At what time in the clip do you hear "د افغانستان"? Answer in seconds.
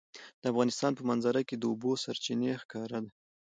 0.41-0.91